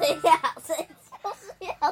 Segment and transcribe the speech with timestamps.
[0.00, 0.74] 要吃要吃
[1.22, 1.90] 就是要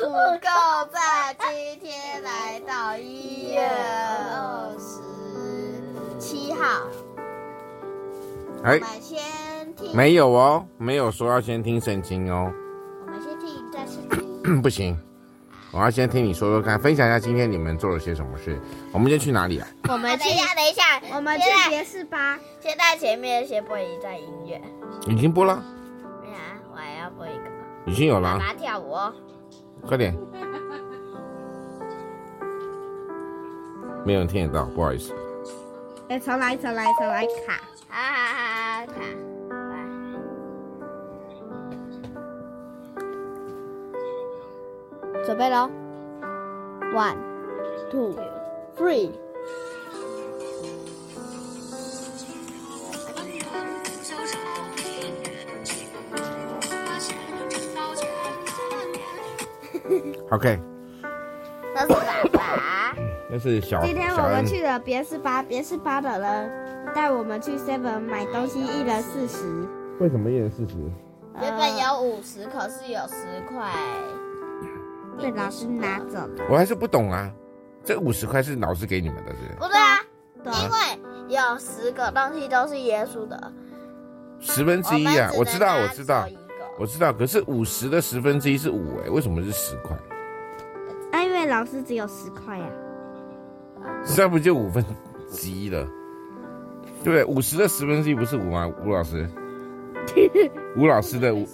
[0.00, 0.06] 不
[0.40, 0.48] 够
[0.92, 6.88] 赞，今天来到一月二十七号。
[8.64, 9.94] 哎，我们先听。
[9.94, 12.50] 没有哦，没有说要先听圣经哦。
[13.04, 13.96] 我们先听一段圣
[14.42, 14.62] 经。
[14.62, 14.98] 不行，
[15.70, 18.58] 我要先听你说说看，分享一下今天你们做了些什么事。
[18.92, 19.68] 我们先去哪里啊？
[19.88, 22.38] 我们等一下，等一下，我们去别是吧。
[22.60, 24.58] 现在前面先播一段音乐。
[25.06, 25.62] 已经播了。
[27.94, 28.36] 已经有了。
[28.36, 29.14] 妈妈跳舞哦。
[29.86, 30.12] 快点。
[34.04, 35.14] 没有人听得到，不好意思。
[36.08, 37.52] 哎，重来，重来，重来，卡。
[37.88, 38.94] 啊啊啊，卡。
[45.24, 45.70] 准备喽
[46.92, 47.16] ，one,
[60.30, 60.58] OK。
[61.74, 61.88] 那是
[62.30, 62.96] 爸爸。
[63.30, 63.82] 那是小。
[63.84, 69.66] 今天我们去了别是巴，别是巴的人带我们去 Seven 买东西，一人四十。
[70.00, 70.74] 为什么一人四十？
[71.40, 73.72] 原本有五十，可是有十块。
[75.16, 77.30] 被老师拿走了，我还是不懂啊，
[77.84, 80.00] 这五十块是老师给你们的，是不对啊？
[80.44, 83.52] 因为有十个东西都是耶稣的，
[84.40, 85.30] 十分之一啊！
[85.38, 86.26] 我知道，我知道，
[86.78, 87.12] 我知道。
[87.12, 89.96] 可是五十的十分之一是五哎，为什么是十块？
[91.12, 92.66] 啊，因为老师只有十块呀，
[94.04, 94.84] 这不就五分
[95.30, 95.86] 之一了？
[97.02, 97.24] 对不对？
[97.24, 98.66] 五十的十分之一不是五吗？
[98.84, 99.28] 吴老师，
[100.76, 101.46] 吴老师的五。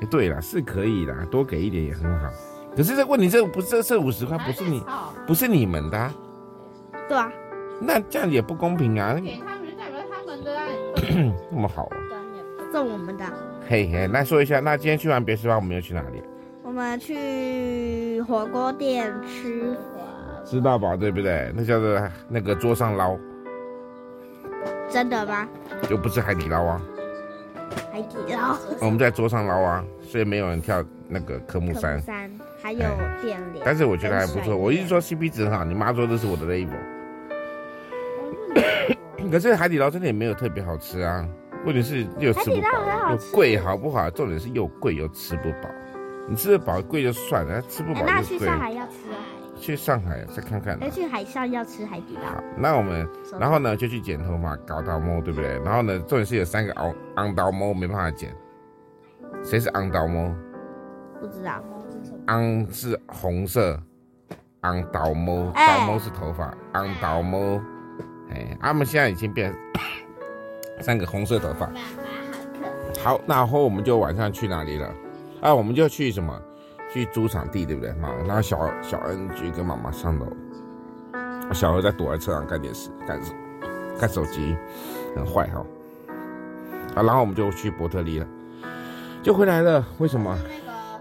[0.00, 2.28] 哎，对了，是可以的，多给一点也很好。
[2.76, 4.82] 可是这问题，这不是这五十块不是你，
[5.26, 6.12] 不是你们的，
[7.08, 7.32] 对啊。
[7.80, 9.14] 那这样也不公平啊！
[9.14, 10.58] 给他们代表他们的，
[11.50, 11.96] 那么好啊，
[12.76, 13.24] 送我们的。
[13.66, 16.22] 嘿嘿，那说一下，那今天去完别吃饭，我们要去哪里？
[16.62, 19.74] 我们去火锅店吃，
[20.44, 21.50] 知道吧，对不对？
[21.56, 21.98] 那叫做
[22.28, 23.16] 那个桌上捞。
[24.90, 25.48] 真的吗？
[25.88, 26.82] 又不是海底捞啊。
[27.90, 31.98] 海底捞，我们在桌上捞啊，所以没有人跳那个科目三。
[32.02, 32.30] 三
[32.62, 32.80] 还有
[33.22, 34.54] 电联，但是我觉得还不错。
[34.54, 36.76] 我一直说 CP 值很好，你妈说这是我的 level。
[39.32, 41.26] 可是海底捞真的也没有特别好吃啊，
[41.66, 44.08] 问题是又吃不饱，又贵，好不好？
[44.08, 45.68] 重点是又贵又吃不饱。
[46.28, 48.14] 你吃得饱贵就算了，吃不饱又贵。
[48.14, 49.18] 那去上海要吃啊？
[49.58, 50.78] 去上海再看看。
[50.80, 52.30] 要，去海上要吃海底捞。
[52.30, 53.08] 好，那我们
[53.40, 55.58] 然后呢就去剪头发搞刀毛，对不对？
[55.64, 58.34] 然后呢，重点是有三个昂昂刀毛没办法剪。
[59.42, 60.32] 谁是昂刀毛？
[61.20, 61.62] 不知道。
[62.26, 63.80] 昂是红色，
[64.62, 67.60] 昂刀毛，刀毛是头发，昂刀毛。
[68.30, 69.54] 哎，他们现在已经变
[70.80, 71.70] 三个红色头发。
[73.02, 74.92] 好，那然后我们就晚上去哪里了？
[75.40, 76.40] 啊，我们就去什么？
[76.92, 77.92] 去租场地，对不对？
[77.94, 80.26] 嘛，然后小小恩去跟妈妈上楼，
[81.52, 83.20] 小何在躲在车上看电视，看
[83.98, 84.56] 看手机，
[85.14, 85.64] 很坏哈。
[86.94, 88.26] 好，然后我们就去伯特利了，
[89.22, 89.84] 就回来了。
[89.98, 90.38] 为什么？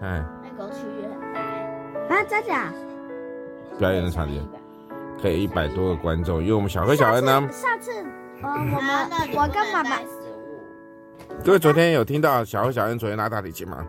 [0.00, 1.32] 哎，那个区域很
[2.08, 2.16] 大。
[2.16, 2.72] 啊，真假？
[3.78, 4.40] 表演的场地
[5.20, 7.92] 可以一百多个观众，因为我们小何小恩呢，上次
[8.42, 9.96] 我我们我跟妈妈，
[11.44, 13.86] 各位昨天有听到小何小恩昨天拉大提琴吗？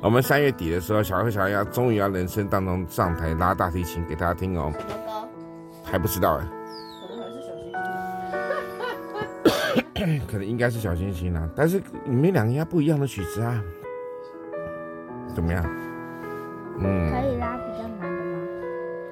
[0.00, 4.72] 我们三月底的时候，小何小恩要终于要人生当中上台拉大提琴给大家听哦。
[4.78, 5.28] 什么歌？
[5.84, 6.46] 还不知道哎。
[10.26, 13.62] 可能应该是小星星啊，但是你们两个应该不一样的曲子啊。
[15.34, 15.62] 怎么样？
[16.78, 17.12] 嗯。
[17.12, 18.40] 可以拉比较难的吗？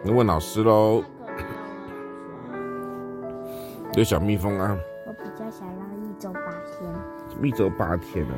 [0.02, 1.04] 你问老师喽。
[3.98, 4.78] 有小蜜蜂啊。
[5.04, 6.40] 我比较想要一周八
[6.70, 6.88] 天。
[7.42, 8.32] 一周八天哦。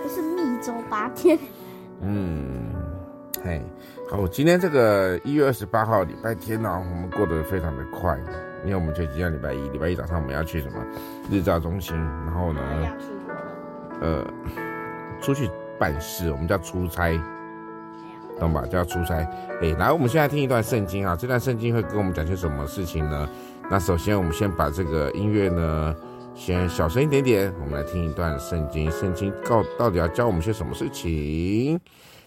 [0.00, 1.36] 不是密周八天。
[2.00, 2.72] 嗯，
[3.42, 3.60] 嘿，
[4.08, 8.16] 好，今天这个一月二十八号礼拜天呢、啊，我们过得非常的快，
[8.64, 10.76] 因为我们就今天礼拜一，礼拜一早上我们要去什么
[11.28, 12.60] 日照中心，然后呢，
[14.00, 14.24] 呃，
[15.20, 15.50] 出去
[15.80, 17.20] 办事，我们叫出差，
[18.38, 18.64] 懂吧？
[18.66, 19.16] 叫出差。
[19.60, 23.28] 哎，来，我们现在听一段圣经啊，这段圣经会跟我们讲些什么事情呢？
[23.72, 25.96] 那首先，我们先把这个音乐呢。
[26.34, 28.90] 先小声一点点，我们来听一段圣经。
[28.90, 31.80] 圣经告到底要教我们些什么事情？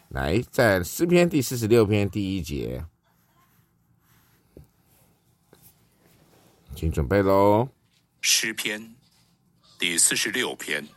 [0.09, 2.83] 来，在诗篇第四十六篇第一节，
[6.75, 7.69] 请准备喽。
[8.21, 8.95] 诗篇
[9.77, 10.87] 第四十六篇，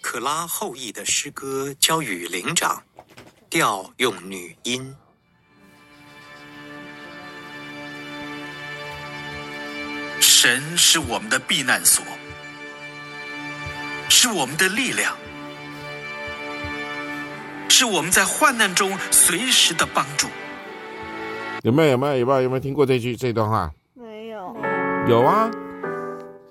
[0.00, 2.80] 可拉后裔的诗歌交与灵长，
[3.50, 4.94] 调用女音。
[10.42, 12.04] 神是我们的避难所，
[14.08, 15.14] 是我们的力量，
[17.68, 20.26] 是我们在患难中随时的帮助。
[21.62, 21.90] 有没有？
[21.90, 22.16] 有没有？
[22.16, 22.42] 有没有？
[22.42, 23.70] 有没有听过这句这段话？
[23.94, 24.56] 没有。
[25.06, 25.48] 有啊。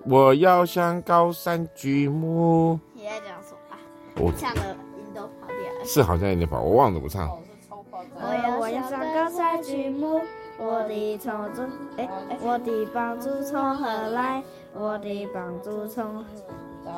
[0.06, 2.80] 我要向高山举目。
[2.94, 4.26] 你在讲什么？
[4.26, 5.86] 我唱的音都跑掉了。
[5.86, 7.30] 是好像有点跑，我忘了怎么唱。
[8.58, 10.22] 我要向高山举目，
[10.64, 11.64] 我的从主，
[11.98, 12.08] 哎，
[12.40, 14.44] 我的帮助从何来？
[14.76, 16.24] 我的帮助从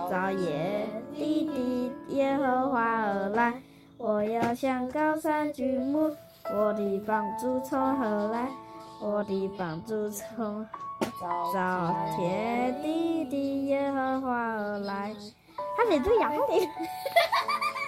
[0.10, 3.54] 造耶地的耶和华而来。
[3.98, 6.12] 我要向高山举目，
[6.54, 8.50] 我的帮助从何来？
[9.02, 10.66] 我的帮助从
[11.54, 15.16] 造天地的耶和华而来。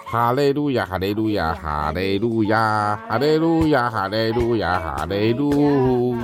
[0.08, 6.16] 哈利路亚，哈利路亚，哈利路亚，哈利路亚，哈利路亚，哈利路亚，哈利路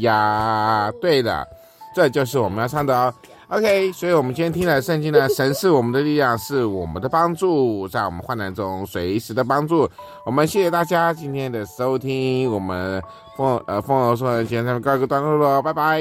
[0.00, 0.92] 亚。
[1.00, 1.46] 对了，
[1.94, 3.12] 这就是我们要唱的哦。
[3.48, 9.88] OK，所以我们今天听了圣经呢，神是我们的力量，是我们的帮助，在我们患难中随时的帮助。
[10.24, 13.02] 我们谢谢大家今天的收听，我们
[13.36, 16.00] 凤呃凤儿说今天他们告一个段落了，拜拜。